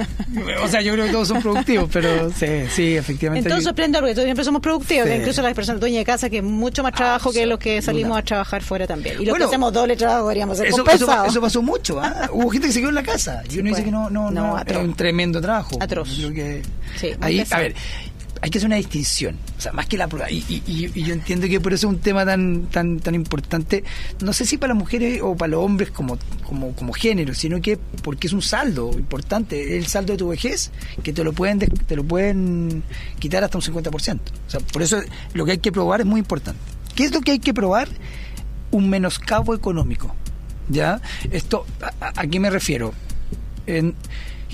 O 0.64 0.68
sea, 0.68 0.82
yo 0.82 0.94
creo 0.94 1.06
que 1.08 1.12
todos 1.12 1.28
son 1.28 1.42
productivos, 1.42 1.90
pero 1.92 2.30
sí, 2.32 2.46
sí, 2.70 2.94
En 2.94 2.98
efectivamente. 3.00 3.50
todo 3.50 3.58
hay- 3.58 3.64
su 3.64 3.70
esplendor, 3.70 4.02
porque 4.02 4.14
todos 4.16 4.26
siempre 4.26 4.46
somos 4.46 4.62
productivos, 4.62 5.08
Sí. 5.10 5.16
incluso 5.16 5.42
las 5.42 5.54
personas 5.54 5.80
dueñas 5.82 6.00
de 6.00 6.06
casa, 6.06 6.30
que 6.30 6.42
mucho 6.42 6.84
más 6.84 6.94
trabajo 6.94 7.32
que 7.32 7.46
los 7.46 7.60
que 7.60 7.82
salimos 7.82 8.18
a 8.18 8.22
trabajar 8.24 8.62
fuera 8.62 8.86
también. 8.88 9.16
Y 9.16 9.26
los 9.26 9.32
Bueno, 9.32 9.46
que 9.46 9.50
hacemos 9.50 9.74
doble 9.74 9.96
trabajo 9.96 10.24
deberíamos 10.24 10.58
ser 10.58 10.68
Eso, 10.68 10.86
eso, 10.90 11.26
eso 11.26 11.42
pasó 11.42 11.62
mucho. 11.62 12.00
¿ah? 12.00 12.30
Hubo 12.34 12.50
gente 12.50 12.68
que 12.68 12.74
se 12.74 12.80
quedó 12.80 12.90
en 12.90 12.96
la 12.96 13.04
casa. 13.04 13.42
Y 13.48 13.52
Sí, 13.54 13.60
uno 13.60 13.70
dice 13.70 13.82
pues. 13.82 13.86
que 13.86 13.92
no, 13.92 14.10
no, 14.10 14.32
No, 14.32 14.56
no, 14.56 14.62
era 14.66 14.80
un 14.80 14.94
tremendo 14.94 15.42
trabajo. 15.42 15.78
Atroz. 15.80 16.16
Creo 16.18 16.34
que 16.34 16.62
Sí, 17.00 17.10
ahí, 17.22 17.40
pesado. 17.40 17.60
a 17.62 17.64
ver, 17.64 17.76
hay 18.42 18.50
que 18.50 18.58
hacer 18.58 18.68
una 18.68 18.76
distinción. 18.76 19.38
O 19.58 19.62
sea, 19.62 19.72
más 19.72 19.86
que 19.88 19.98
la 19.98 20.08
prueba. 20.08 20.30
Y, 20.30 20.44
y- 20.50 20.64
y- 20.96 21.04
yo 21.04 21.14
entiendo 21.14 21.48
que 21.48 21.60
por 21.60 21.74
eso 21.74 21.88
es 21.88 21.94
un 21.94 22.00
tema 22.00 22.26
tan, 22.26 22.64
tan, 22.68 23.00
tan 23.00 23.16
importante. 23.16 23.84
No 24.22 24.34
sé 24.34 24.46
si 24.46 24.58
para 24.58 24.74
las 24.74 24.80
mujeres 24.80 25.22
o 25.24 25.36
para 25.36 25.52
los 25.52 25.64
hombres 25.64 25.90
como, 25.92 26.18
como, 26.44 26.74
como 26.76 26.94
género, 26.94 27.34
sino 27.34 27.62
que 27.62 27.78
porque 28.04 28.28
es 28.28 28.34
un 28.34 28.42
saldo 28.42 28.92
importante. 28.94 29.78
El 29.78 29.88
saldo 29.88 30.14
de 30.14 30.18
tu 30.18 30.28
vejez 30.28 30.72
que 31.04 31.14
te 31.14 31.24
lo 31.24 31.34
pueden, 31.34 31.60
te 31.60 31.96
lo 31.96 32.04
pueden 32.04 32.84
quitar 33.20 33.44
hasta 33.44 33.58
un 33.58 33.64
50%. 33.64 34.20
O 34.48 34.50
sea, 34.50 34.60
por 34.60 34.82
eso 34.82 35.00
lo 35.34 35.46
que 35.46 35.52
hay 35.54 35.58
que 35.60 35.72
probar 35.72 36.02
es 36.02 36.06
muy 36.06 36.20
importante. 36.20 36.60
¿Qué 36.96 37.06
es 37.06 37.14
lo 37.14 37.22
que 37.22 37.32
hay 37.32 37.40
que 37.40 37.54
probar? 37.54 37.88
Un 38.72 38.90
menoscabo 38.90 39.56
económico. 39.56 40.14
¿Ya? 40.70 41.00
Esto, 41.32 41.66
¿a, 41.82 42.06
a- 42.06 42.14
a 42.22 42.28
qué 42.28 42.40
me 42.40 42.50
refiero? 42.50 42.94
En- 43.68 43.96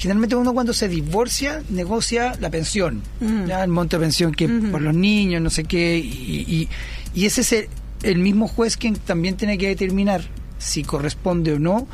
generalmente 0.01 0.35
uno 0.35 0.53
cuando 0.53 0.73
se 0.73 0.87
divorcia 0.89 1.63
negocia 1.69 2.35
la 2.41 2.49
pensión, 2.49 3.01
Mm. 3.19 3.45
¿ya? 3.45 3.63
el 3.63 3.69
monto 3.69 3.97
de 3.97 4.01
pensión 4.05 4.33
que 4.33 4.47
Ujú. 4.47 4.71
por 4.71 4.81
los 4.81 4.95
niños, 4.95 5.41
no 5.41 5.49
sé 5.49 5.63
qué, 5.63 5.97
y, 5.97 6.45
y- 6.47 6.69
y 7.13 7.25
ese 7.25 7.41
es 7.41 7.51
el, 7.53 7.67
el 8.03 8.17
mismo 8.17 8.47
juez 8.47 8.77
quien 8.77 8.95
también 8.95 9.35
tiene 9.37 9.57
que 9.57 9.67
determinar 9.67 10.21
si 10.57 10.83
corresponde 10.83 11.53
o 11.53 11.59
no 11.59 11.87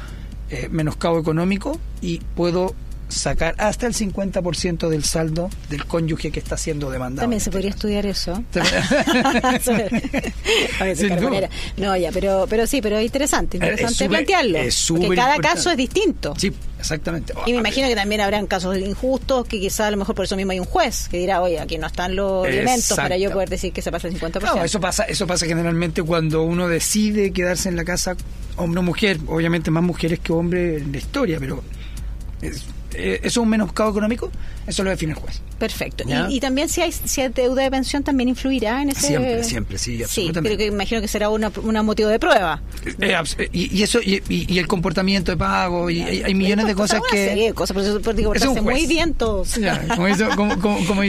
eh, 0.49 0.69
menoscabo 0.71 1.19
económico 1.19 1.77
y 2.01 2.19
puedo 2.35 2.73
sacar 3.09 3.55
hasta 3.57 3.87
el 3.87 3.93
50% 3.93 4.89
del 4.89 5.03
saldo 5.05 5.49
del 5.69 5.85
cónyuge 5.85 6.29
que 6.31 6.39
está 6.39 6.57
siendo 6.57 6.89
demandado. 6.91 7.21
También 7.23 7.39
se 7.41 7.51
podría 7.51 7.69
estudiar 7.69 8.05
eso. 8.05 8.43
no, 11.77 11.95
ya, 11.97 12.11
pero, 12.11 12.45
pero 12.49 12.67
sí, 12.67 12.81
pero 12.81 12.97
es 12.97 13.05
interesante, 13.05 13.57
interesante 13.57 14.07
plantearlo. 14.09 14.59
porque 14.89 15.15
cada 15.15 15.37
caso 15.37 15.71
es 15.71 15.77
distinto. 15.77 16.33
Sí, 16.37 16.51
exactamente. 16.79 17.33
Y 17.45 17.51
me 17.51 17.59
imagino 17.59 17.87
que 17.87 17.95
también 17.95 18.21
habrán 18.21 18.47
casos 18.47 18.77
injustos 18.77 19.47
que 19.47 19.59
quizá 19.59 19.87
a 19.87 19.91
lo 19.91 19.97
mejor 19.97 20.15
por 20.15 20.25
eso 20.25 20.35
mismo 20.35 20.51
hay 20.51 20.59
un 20.59 20.65
juez 20.65 21.07
que 21.09 21.17
dirá, 21.17 21.41
oye, 21.41 21.59
aquí 21.59 21.77
no 21.77 21.87
están 21.87 22.15
los 22.15 22.47
elementos 22.47 22.95
para 22.95 23.17
yo 23.17 23.31
poder 23.31 23.49
decir 23.49 23.73
que 23.73 23.81
se 23.81 23.91
pasa 23.91 24.07
el 24.07 24.19
50%. 24.19 24.41
No, 24.55 24.63
eso 24.63 24.79
pasa, 24.79 25.03
eso 25.03 25.27
pasa 25.27 25.45
generalmente 25.45 26.03
cuando 26.03 26.43
uno 26.43 26.67
decide 26.67 27.31
quedarse 27.31 27.69
en 27.69 27.75
la 27.75 27.83
casa, 27.83 28.15
hombre 28.55 28.79
o 28.79 28.83
mujer, 28.83 29.19
obviamente 29.27 29.71
más 29.71 29.83
mujeres 29.83 30.19
que 30.19 30.33
hombres 30.33 30.81
en 30.81 30.91
la 30.91 30.97
historia, 30.97 31.37
pero 31.39 31.63
es, 32.41 32.65
eh, 32.93 33.17
¿eso 33.19 33.27
es 33.27 33.37
un 33.37 33.49
menoscabo 33.49 33.91
económico? 33.91 34.31
Eso 34.65 34.83
lo 34.83 34.89
define 34.89 35.13
el 35.13 35.19
juez. 35.19 35.41
Perfecto. 35.57 36.03
Y, 36.29 36.39
también 36.39 36.69
si 36.69 36.81
hay, 36.81 36.91
si 36.91 37.21
hay 37.21 37.29
deuda 37.29 37.63
de 37.63 37.71
pensión 37.71 38.03
también 38.03 38.29
influirá 38.29 38.81
en 38.81 38.89
ese... 38.89 39.07
Siempre, 39.07 39.43
siempre, 39.43 39.77
sí, 39.77 40.03
absolutamente. 40.03 40.39
Sí, 40.39 40.43
pero 40.43 40.57
que 40.57 40.65
imagino 40.65 41.01
que 41.01 41.07
será 41.07 41.29
una, 41.29 41.51
una 41.63 41.83
motivo 41.83 42.09
de 42.09 42.19
prueba. 42.19 42.61
Eh, 42.99 43.15
eh, 43.37 43.49
y, 43.51 43.81
eso 43.81 43.99
y, 44.01 44.57
el 44.57 44.67
comportamiento 44.67 45.31
de 45.31 45.37
pago 45.37 45.89
y 45.89 46.01
hay, 46.01 46.33
millones 46.33 46.67
de 46.67 46.75
cosas 46.75 47.01
que... 47.09 47.53
Cosas, 47.55 47.73
por 47.73 47.83
eso 47.83 48.13
digo, 48.13 48.33
muy 48.61 48.85
bien 48.85 49.13
todos. 49.13 49.57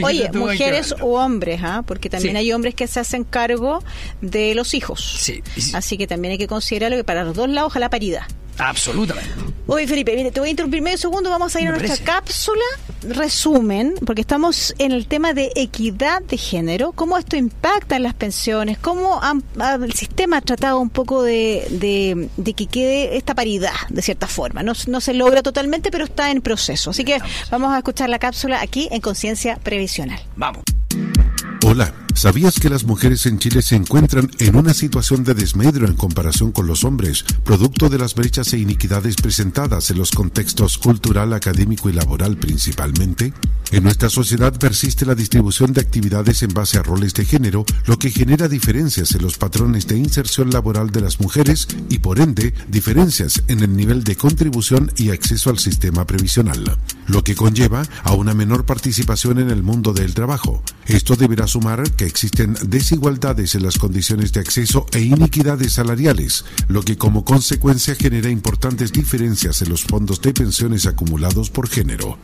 Oye, 0.01 0.31
mujeres 0.33 0.95
o 1.01 1.19
hombres, 1.19 1.61
¿ah? 1.63 1.83
porque 1.85 2.09
también 2.09 2.37
hay 2.37 2.51
hombres 2.51 2.75
que 2.75 2.87
se 2.87 2.99
hacen 2.99 3.23
cargo 3.23 3.83
de 4.21 4.55
los 4.55 4.73
hijos. 4.73 5.19
Sí. 5.19 5.43
Así 5.73 5.97
que 5.97 6.07
también 6.07 6.33
hay 6.33 6.37
que 6.37 6.47
considerarlo 6.47 6.97
que 6.97 7.03
para 7.03 7.23
los 7.23 7.35
dos 7.35 7.49
lados 7.49 7.73
la 7.79 7.89
paridad. 7.89 8.23
Absolutamente. 8.59 9.29
Oye, 9.67 9.87
Felipe, 9.87 10.15
mire, 10.15 10.31
te 10.31 10.39
voy 10.39 10.49
a 10.49 10.51
interrumpir 10.51 10.81
medio 10.81 10.97
segundo. 10.97 11.29
Vamos 11.29 11.55
a 11.55 11.61
ir 11.61 11.67
a 11.67 11.71
nuestra 11.71 11.97
cápsula 12.03 12.63
resumen, 13.03 13.95
porque 14.05 14.21
estamos 14.21 14.73
en 14.77 14.91
el 14.91 15.07
tema 15.07 15.33
de 15.33 15.51
equidad 15.55 16.21
de 16.23 16.37
género, 16.37 16.91
cómo 16.91 17.17
esto 17.17 17.37
impacta 17.37 17.95
en 17.95 18.03
las 18.03 18.13
pensiones, 18.13 18.77
cómo 18.77 19.21
el 19.81 19.93
sistema 19.93 20.37
ha 20.37 20.41
tratado 20.41 20.79
un 20.79 20.89
poco 20.89 21.23
de, 21.23 21.67
de, 22.35 22.53
que 22.53 22.65
quede 22.65 23.17
esta 23.17 23.35
paridad, 23.35 23.73
de 23.89 24.01
cierta 24.01 24.27
forma. 24.27 24.63
No, 24.63 24.73
no 24.87 25.01
se 25.01 25.13
logra 25.13 25.43
totalmente, 25.43 25.91
pero 25.91 26.05
está 26.05 26.31
en 26.31 26.41
proceso. 26.41 26.89
Así 26.89 27.05
que 27.05 27.19
vamos 27.51 27.71
a 27.71 27.77
escuchar 27.77 28.09
la 28.09 28.19
cápsula 28.19 28.61
aquí 28.61 28.89
en 28.91 29.01
Conciencia 29.01 29.57
Previsional. 29.57 30.19
Vamos. 30.35 30.63
Hola, 31.71 31.93
¿sabías 32.15 32.59
que 32.59 32.67
las 32.67 32.83
mujeres 32.83 33.27
en 33.27 33.37
Chile 33.37 33.61
se 33.61 33.75
encuentran 33.75 34.31
en 34.39 34.55
una 34.55 34.73
situación 34.73 35.23
de 35.23 35.35
desmedro 35.35 35.85
en 35.85 35.93
comparación 35.93 36.51
con 36.51 36.65
los 36.65 36.83
hombres, 36.83 37.23
producto 37.43 37.89
de 37.89 37.99
las 37.99 38.15
brechas 38.15 38.51
e 38.53 38.57
iniquidades 38.57 39.17
presentadas 39.17 39.91
en 39.91 39.99
los 39.99 40.09
contextos 40.09 40.79
cultural, 40.79 41.31
académico 41.31 41.87
y 41.87 41.93
laboral 41.93 42.37
principalmente? 42.37 43.33
En 43.71 43.83
nuestra 43.83 44.09
sociedad 44.09 44.51
persiste 44.57 45.05
la 45.05 45.13
distribución 45.13 45.71
de 45.71 45.81
actividades 45.81 46.41
en 46.41 46.55
base 46.55 46.79
a 46.79 46.81
roles 46.81 47.13
de 47.13 47.25
género, 47.25 47.65
lo 47.85 47.99
que 47.99 48.09
genera 48.09 48.47
diferencias 48.47 49.13
en 49.13 49.21
los 49.21 49.37
patrones 49.37 49.85
de 49.85 49.95
inserción 49.95 50.49
laboral 50.49 50.89
de 50.89 51.01
las 51.01 51.19
mujeres 51.19 51.67
y 51.87 51.99
por 51.99 52.19
ende 52.19 52.51
diferencias 52.67 53.43
en 53.47 53.59
el 53.59 53.75
nivel 53.75 54.03
de 54.03 54.15
contribución 54.15 54.91
y 54.97 55.11
acceso 55.11 55.51
al 55.51 55.59
sistema 55.59 56.07
previsional, 56.07 56.79
lo 57.09 57.23
que 57.23 57.35
conlleva 57.35 57.83
a 58.03 58.13
una 58.13 58.33
menor 58.33 58.65
participación 58.65 59.39
en 59.39 59.49
el 59.49 59.63
mundo 59.63 59.93
del 59.93 60.13
trabajo. 60.13 60.63
Esto 60.85 61.15
deberá 61.15 61.47
sumar 61.47 61.91
que 61.91 62.05
existen 62.05 62.55
desigualdades 62.65 63.55
en 63.55 63.63
las 63.63 63.77
condiciones 63.77 64.31
de 64.31 64.39
acceso 64.39 64.85
e 64.91 65.01
iniquidades 65.01 65.73
salariales, 65.73 66.45
lo 66.67 66.81
que 66.83 66.97
como 66.97 67.25
consecuencia 67.25 67.95
genera 67.95 68.29
importantes 68.29 68.91
diferencias 68.91 69.61
en 69.61 69.69
los 69.69 69.83
fondos 69.83 70.21
de 70.21 70.33
pensiones 70.33 70.85
acumulados 70.85 71.49
por 71.49 71.67
género. 71.67 72.17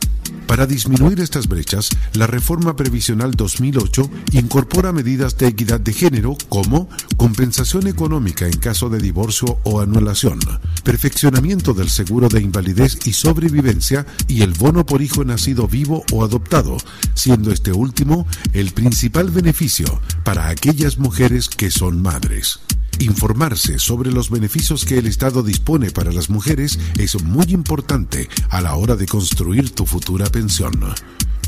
Para 0.46 0.66
disminuir 0.66 1.20
estas 1.20 1.48
brechas, 1.48 1.88
la 2.14 2.26
reforma 2.26 2.76
previsional 2.76 3.32
2008 3.32 4.08
incorpora 4.32 4.92
medidas 4.92 5.36
de 5.38 5.48
equidad 5.48 5.80
de 5.80 5.92
género 5.92 6.36
como 6.48 6.88
compensación 7.16 7.88
económica 7.88 8.46
en 8.46 8.56
caso 8.58 8.88
de 8.88 9.00
divorcio 9.00 9.58
o 9.64 9.80
anulación, 9.80 10.38
perfeccionamiento 10.84 11.74
del 11.74 11.90
seguro 11.90 12.28
de 12.28 12.40
invalidez 12.40 13.06
y 13.06 13.12
sobrevivencia 13.12 14.06
y 14.28 14.42
el 14.42 14.52
bono 14.52 14.75
por 14.84 15.00
hijo 15.00 15.24
nacido 15.24 15.68
vivo 15.68 16.04
o 16.12 16.24
adoptado, 16.24 16.76
siendo 17.14 17.52
este 17.52 17.72
último 17.72 18.26
el 18.52 18.72
principal 18.72 19.30
beneficio 19.30 20.00
para 20.24 20.48
aquellas 20.48 20.98
mujeres 20.98 21.48
que 21.48 21.70
son 21.70 22.02
madres. 22.02 22.60
Informarse 22.98 23.78
sobre 23.78 24.10
los 24.10 24.30
beneficios 24.30 24.84
que 24.84 24.98
el 24.98 25.06
Estado 25.06 25.42
dispone 25.42 25.90
para 25.90 26.12
las 26.12 26.30
mujeres 26.30 26.78
es 26.98 27.22
muy 27.22 27.46
importante 27.48 28.28
a 28.48 28.60
la 28.60 28.74
hora 28.74 28.96
de 28.96 29.06
construir 29.06 29.70
tu 29.70 29.86
futura 29.86 30.26
pensión. 30.26 30.72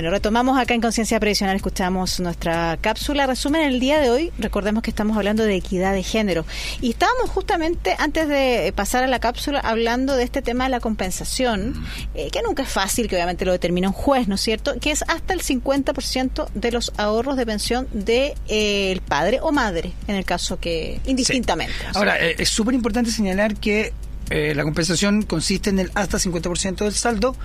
Bueno, 0.00 0.12
retomamos 0.12 0.59
acá 0.59 0.73
en 0.73 0.80
Conciencia 0.80 1.21
Previsional, 1.21 1.57
escuchamos 1.57 2.21
nuestra 2.21 2.78
cápsula 2.80 3.26
resumen 3.26 3.61
el 3.61 3.80
día 3.80 4.00
de 4.00 4.09
hoy. 4.09 4.33
Recordemos 4.38 4.83
que 4.83 4.88
estamos 4.88 5.14
hablando 5.14 5.45
de 5.45 5.54
equidad 5.54 5.92
de 5.92 6.02
género. 6.02 6.47
Y 6.80 6.92
estábamos 6.92 7.28
justamente, 7.28 7.97
antes 7.99 8.26
de 8.26 8.73
pasar 8.75 9.04
a 9.04 9.09
la 9.09 9.19
cápsula, 9.19 9.61
hablando 9.61 10.16
de 10.16 10.23
este 10.23 10.40
tema 10.40 10.64
de 10.64 10.71
la 10.71 10.80
compensación, 10.80 11.85
eh, 12.14 12.30
que 12.33 12.40
nunca 12.40 12.62
es 12.62 12.71
fácil, 12.71 13.09
que 13.09 13.16
obviamente 13.16 13.45
lo 13.45 13.52
determina 13.52 13.88
un 13.88 13.92
juez, 13.92 14.26
¿no 14.26 14.37
es 14.37 14.40
cierto? 14.40 14.73
Que 14.80 14.90
es 14.90 15.04
hasta 15.07 15.35
el 15.35 15.42
50% 15.42 16.49
de 16.54 16.73
los 16.73 16.92
ahorros 16.97 17.37
de 17.37 17.45
pensión 17.45 17.87
del 17.92 18.04
de, 18.07 18.35
eh, 18.49 18.92
el 18.92 19.02
padre 19.02 19.40
o 19.42 19.52
madre, 19.52 19.92
en 20.09 20.14
el 20.14 20.25
caso 20.25 20.59
que, 20.59 20.99
indistintamente. 21.04 21.75
Ahora, 21.92 22.16
eh, 22.19 22.37
es 22.38 22.49
súper 22.49 22.73
importante 22.73 23.11
señalar 23.11 23.54
que 23.57 23.92
la 24.30 24.62
compensación 24.62 25.21
consiste 25.21 25.69
en 25.69 25.78
el 25.78 25.90
hasta 25.95 26.19
50% 26.19 26.85
del 26.85 26.95
saldo. 26.95 27.37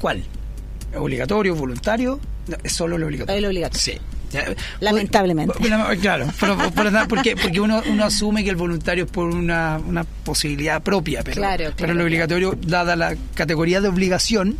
¿Cuál? 0.00 0.22
Obligatorio, 0.96 1.54
voluntario, 1.54 2.20
es 2.62 2.72
solo 2.72 2.98
lo 2.98 3.06
obligatorio. 3.06 3.38
El 3.38 3.44
obligatorio. 3.46 3.80
Sí. 3.80 4.00
Lamentablemente. 4.80 5.54
Claro, 6.00 6.26
pero, 6.40 6.56
porque, 7.08 7.36
porque 7.36 7.60
uno, 7.60 7.82
uno 7.90 8.04
asume 8.04 8.42
que 8.44 8.50
el 8.50 8.56
voluntario 8.56 9.04
es 9.04 9.10
por 9.10 9.26
una, 9.28 9.78
una 9.86 10.04
posibilidad 10.04 10.82
propia, 10.82 11.22
pero, 11.22 11.42
pero 11.76 11.92
el 11.92 12.00
obligatorio, 12.00 12.56
dada 12.66 12.96
la 12.96 13.14
categoría 13.34 13.80
de 13.80 13.88
obligación, 13.88 14.56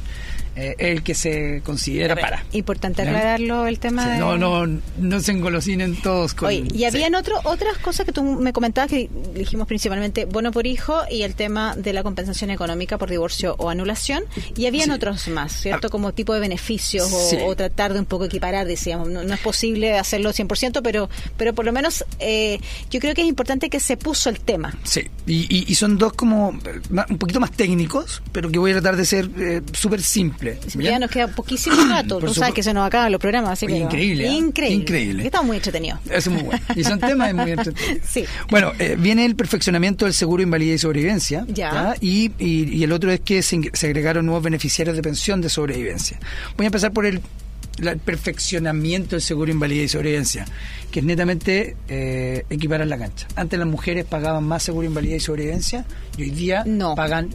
eh, 0.57 0.75
el 0.79 1.03
que 1.03 1.15
se 1.15 1.63
considera 1.65 2.15
para. 2.15 2.45
Importante 2.53 3.03
aclararlo 3.03 3.67
el 3.67 3.79
tema 3.79 4.09
de... 4.09 4.19
No, 4.19 4.37
no, 4.37 4.67
no 4.99 5.21
se 5.21 5.33
engolosinen 5.33 5.97
todos 5.97 6.35
con... 6.35 6.49
Oye, 6.49 6.65
y 6.73 6.85
habían 6.85 7.15
otro, 7.15 7.37
otras 7.45 7.79
cosas 7.79 8.07
que 8.07 8.13
tú 8.13 8.23
me 8.23 8.53
comentabas 8.53 8.91
que 8.91 9.09
dijimos 9.35 9.67
principalmente 9.67 10.27
bueno 10.27 10.53
por 10.53 10.67
hijo 10.67 11.03
y 11.11 11.23
el 11.23 11.35
tema 11.35 11.75
de 11.77 11.93
la 11.93 12.03
compensación 12.03 12.51
económica 12.51 12.99
por 12.99 13.11
divorcio 13.11 13.55
o 13.59 13.71
anulación 13.71 14.25
y 14.57 14.67
habían 14.67 14.91
otros 14.91 15.29
más, 15.29 15.53
¿cierto? 15.53 15.89
Ah. 15.89 15.91
Como 15.91 16.13
tipo 16.13 16.35
de 16.35 16.41
beneficios 16.41 17.11
o, 17.45 17.57
tratar 17.57 17.93
de 17.93 18.01
un 18.01 18.07
poco 18.07 18.25
equiparar, 18.25 18.67
decíamos, 18.67 19.09
no, 19.09 19.21
es 19.23 19.41
posible 19.41 19.99
hacerlo 19.99 20.31
100%, 20.31 20.81
pero, 20.83 21.09
pero 21.37 21.55
por 21.55 21.65
lo 21.65 21.73
menos 21.73 22.05
eh, 22.19 22.61
yo 22.91 23.01
creo 23.01 23.15
que 23.15 23.23
es 23.23 23.29
importante 23.29 23.71
que 23.71 23.81
se 23.81 23.97
puso 23.97 24.29
el 24.29 24.41
tema. 24.41 24.75
Sí, 24.85 25.09
y, 25.27 25.71
y, 25.71 25.75
son 25.75 25.99
dos 25.99 26.13
como 26.13 26.49
un 26.51 27.19
poquito 27.19 27.41
más 27.41 27.53
técnicos, 27.53 28.23
pero 28.33 28.51
que 28.51 28.59
voy 28.59 28.73
a 28.73 28.75
tratar 28.75 28.97
de 28.97 29.05
ser 29.05 29.31
eh, 29.39 29.63
súper 29.73 30.03
ya 30.75 30.99
nos 30.99 31.11
queda 31.11 31.29
poquísimo 31.29 31.77
rato. 31.89 32.19
Tú 32.19 32.35
sabes 32.35 32.55
que 32.55 32.63
se 32.63 32.73
nos 32.73 32.87
acaban 32.87 33.11
los 33.13 33.21
programas. 33.21 33.53
Así 33.53 33.67
increíble. 33.67 34.27
¿eh? 34.27 34.33
Increíble. 34.33 34.83
Increíble. 34.83 35.25
Está 35.25 35.43
muy 35.43 35.57
entretenido. 35.57 35.99
Es 36.11 36.29
muy 36.29 36.43
bueno. 36.43 36.63
Y 36.75 36.85
son 36.85 37.01
temas 37.01 37.33
muy 37.35 37.51
entretenidos. 37.53 38.07
sí. 38.09 38.25
Bueno, 38.51 38.73
eh, 38.79 38.97
viene 38.99 39.25
el 39.25 39.37
perfeccionamiento 39.37 40.05
del 40.05 40.15
seguro 40.15 40.41
de 40.41 40.45
invalidez 40.45 40.77
y 40.77 40.79
sobrevivencia. 40.79 41.45
Ya. 41.49 41.95
Y, 42.01 42.33
y, 42.39 42.83
el 42.83 42.93
otro 42.93 43.11
es 43.13 43.21
que 43.21 43.43
se, 43.43 43.71
se 43.73 43.87
agregaron 43.87 44.27
nuevos 44.27 44.43
beneficiarios 44.43 44.97
de 44.97 45.03
pensión 45.03 45.41
de 45.41 45.49
sobrevivencia. 45.49 46.19
Voy 46.57 46.67
a 46.67 46.69
empezar 46.69 46.93
por 46.93 47.07
el 47.07 47.21
el 47.79 47.99
perfeccionamiento 47.99 49.17
del 49.17 49.23
seguro 49.23 49.47
de 49.47 49.53
invalidez 49.53 49.85
y 49.85 49.89
sobrevivencia, 49.89 50.45
que 50.91 51.01
es 51.01 51.05
netamente 51.05 51.77
eh, 51.89 52.45
equiparar 52.51 52.87
la 52.87 52.99
cancha. 52.99 53.27
Antes 53.37 53.59
las 53.59 53.69
mujeres 53.69 54.05
pagaban 54.05 54.45
más 54.45 54.63
seguro 54.63 54.83
de 54.83 54.89
invalidez 54.89 55.23
y 55.23 55.27
sobrevivencia 55.27 55.85
y 56.17 56.23
hoy 56.23 56.31
día 56.31 56.65
no. 56.67 56.95
pagan 56.95 57.31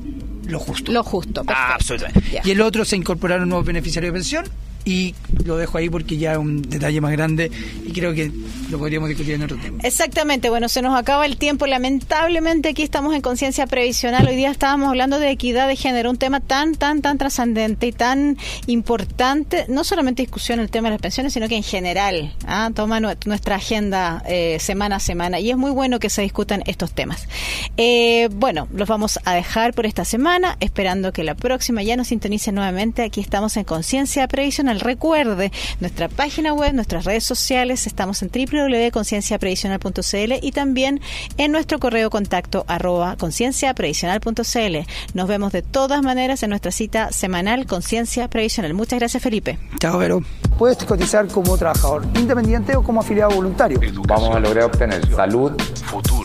lo 0.46 0.60
justo. 0.60 0.92
Lo 0.92 1.04
justo, 1.04 1.44
absolutamente. 1.48 2.42
Y 2.44 2.52
el 2.52 2.62
otro 2.62 2.86
se 2.86 2.96
incorporaron 2.96 3.50
nuevos 3.50 3.66
beneficiarios 3.66 4.14
de 4.14 4.18
pensión 4.18 4.46
y 4.88 5.14
lo 5.44 5.58
dejo 5.58 5.78
ahí 5.78 5.90
porque 5.90 6.18
ya 6.18 6.32
es 6.32 6.38
un 6.38 6.62
detalle 6.62 7.02
más 7.02 7.12
grande 7.12 7.52
y 7.86 7.92
creo 7.92 8.14
que 8.14 8.32
lo 8.70 8.80
podríamos 8.80 9.10
discutir 9.10 9.34
en 9.34 9.44
otro 9.44 9.58
tema. 9.58 9.80
Exactamente, 9.84 10.50
bueno, 10.50 10.70
se 10.70 10.82
nos 10.82 10.98
acaba 10.98 11.26
el 11.26 11.36
tiempo. 11.36 11.68
Lamentablemente 11.68 12.70
aquí 12.70 12.84
estamos 12.84 13.14
en 13.14 13.22
conciencia 13.22 13.68
previsional. 13.68 14.26
Hoy 14.26 14.38
día 14.38 14.50
estábamos 14.50 14.88
hablando 14.88 15.20
de 15.20 15.30
equidad 15.30 15.68
de 15.68 15.76
género, 15.76 16.10
un 16.10 16.18
tema 16.18 16.40
tan, 16.40 16.74
tan, 16.76 17.02
tan 17.02 17.18
trascendente 17.18 17.88
y 17.88 17.92
tan 17.92 18.38
importante, 18.68 19.66
no 19.68 19.84
solamente 19.84 20.22
discusión 20.22 20.62
el 20.62 20.70
tema 20.70 20.88
de 20.88 20.94
las 20.94 21.02
pensiones, 21.02 21.34
sino 21.34 21.50
que 21.50 21.58
en 21.58 21.64
general 21.64 22.34
¿ah? 22.48 22.72
toma 22.74 23.02
nuestra 23.02 23.58
agenda 23.58 24.24
eh, 24.26 24.58
semana 24.62 24.96
a 24.96 25.00
semana 25.02 25.42
y 25.42 25.50
es 25.50 25.58
muy 25.58 25.72
bueno 25.72 26.00
que 26.00 26.10
se 26.10 26.22
discutan 26.22 26.64
estos 26.66 26.94
temas. 26.94 27.28
Eh, 27.76 28.30
bueno, 28.32 28.70
los 28.74 28.88
vamos 28.88 29.20
a 29.26 29.34
dejar 29.34 29.74
por 29.74 29.86
esta 29.86 30.06
semana, 30.06 30.56
esperando 30.62 31.12
que 31.12 31.26
la 31.26 31.36
próxima 31.36 31.84
ya 31.84 31.98
nos 31.98 32.08
sintonice 32.08 32.54
nuevamente. 32.54 33.04
Aquí 33.04 33.20
estamos 33.20 33.58
en 33.58 33.66
conciencia 33.66 34.26
previsional. 34.30 34.77
Recuerde 34.80 35.52
nuestra 35.80 36.10
página 36.10 36.54
web, 36.54 36.74
nuestras 36.74 37.06
redes 37.06 37.24
sociales, 37.24 37.88
estamos 37.88 38.22
en 38.22 38.30
www.concienciaprevisional.cl 38.30 40.34
y 40.42 40.52
también 40.52 41.02
en 41.38 41.52
nuestro 41.52 41.80
correo 41.80 42.10
contacto 42.10 42.66
arroba 42.68 43.16
concienciaprevisional.cl. 43.18 44.78
Nos 45.14 45.28
vemos 45.28 45.52
de 45.52 45.62
todas 45.62 46.02
maneras 46.02 46.44
en 46.44 46.50
nuestra 46.50 46.72
cita 46.72 47.12
semanal 47.12 47.66
Conciencia 47.66 48.28
Previsional. 48.28 48.74
Muchas 48.74 49.00
gracias, 49.00 49.24
Felipe. 49.24 49.58
Chao, 49.80 49.98
Vero. 49.98 50.22
Puedes 50.58 50.78
cotizar 50.86 51.28
como 51.28 51.58
trabajador 51.58 52.04
independiente 52.16 52.76
o 52.76 52.84
como 52.84 53.02
afiliado 53.02 53.36
voluntario. 53.36 53.80
Vamos 54.08 54.36
a 54.36 54.40
lograr 54.40 54.66
obtener 54.66 55.08
salud, 55.16 55.52